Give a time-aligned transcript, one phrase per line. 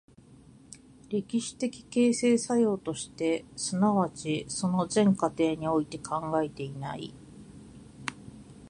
[1.11, 3.77] 歴史的形成作用として、即
[4.15, 7.13] ちその全過程において考えていない。